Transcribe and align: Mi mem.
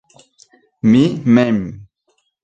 Mi 0.91 1.03
mem. 1.35 1.59